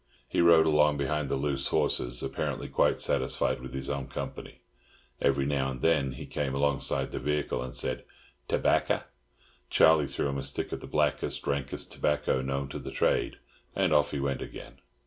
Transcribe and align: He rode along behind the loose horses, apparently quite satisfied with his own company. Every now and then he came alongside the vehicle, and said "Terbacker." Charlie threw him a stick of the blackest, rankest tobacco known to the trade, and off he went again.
He 0.27 0.41
rode 0.41 0.65
along 0.65 0.97
behind 0.97 1.29
the 1.29 1.35
loose 1.35 1.67
horses, 1.67 2.23
apparently 2.23 2.67
quite 2.67 2.99
satisfied 2.99 3.61
with 3.61 3.75
his 3.75 3.87
own 3.87 4.07
company. 4.07 4.61
Every 5.21 5.45
now 5.45 5.69
and 5.69 5.81
then 5.81 6.13
he 6.13 6.25
came 6.25 6.55
alongside 6.55 7.11
the 7.11 7.19
vehicle, 7.19 7.61
and 7.61 7.75
said 7.75 8.05
"Terbacker." 8.49 9.03
Charlie 9.69 10.07
threw 10.07 10.29
him 10.29 10.39
a 10.39 10.43
stick 10.43 10.71
of 10.71 10.79
the 10.81 10.87
blackest, 10.87 11.45
rankest 11.45 11.91
tobacco 11.91 12.41
known 12.41 12.67
to 12.69 12.79
the 12.79 12.89
trade, 12.89 13.37
and 13.75 13.93
off 13.93 14.09
he 14.09 14.19
went 14.19 14.41
again. 14.41 14.79